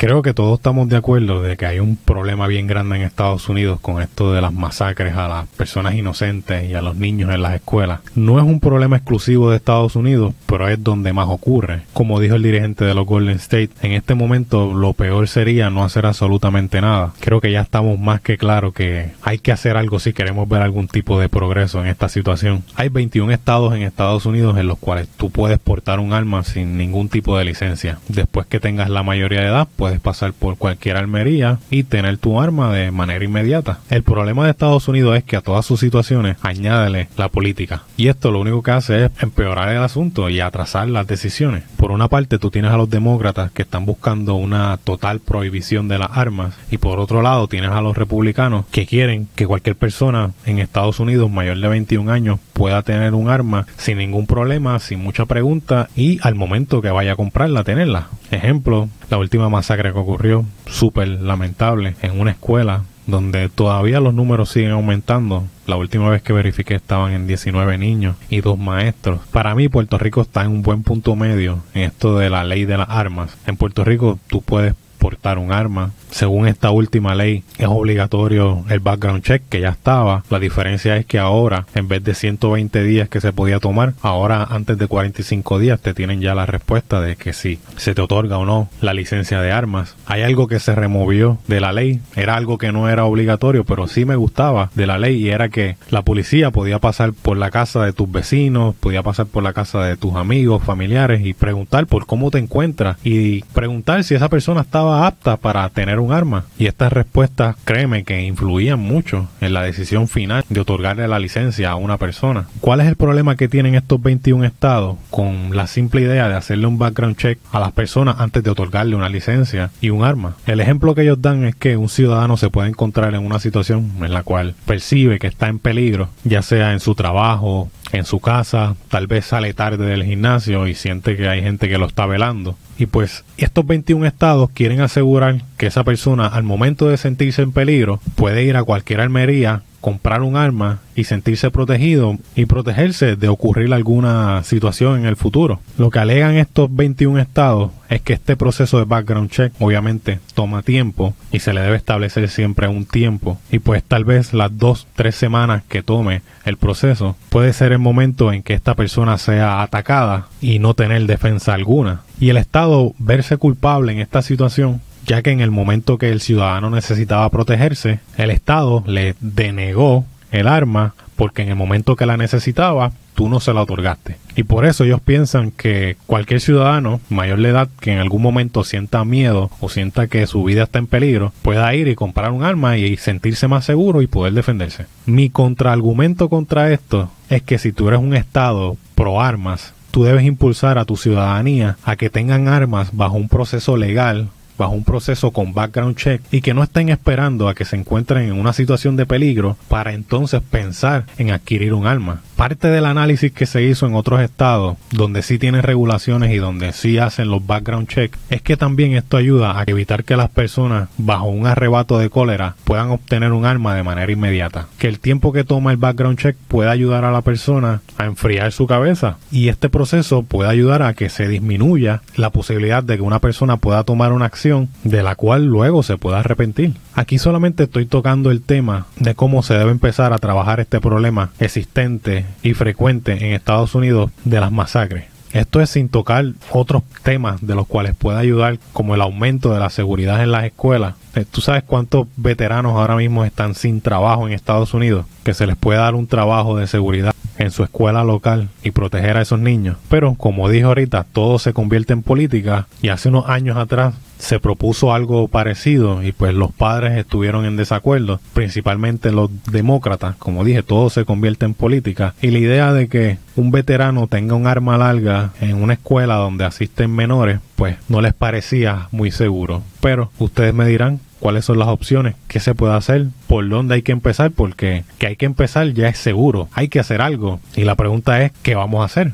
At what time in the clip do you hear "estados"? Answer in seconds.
3.02-3.50, 9.58-9.96, 23.32-23.74, 23.82-24.24, 34.50-34.86, 50.58-51.00, 114.44-114.96, 134.06-134.50, 147.20-147.70, 204.22-204.78, 233.32-233.74, 244.32-244.74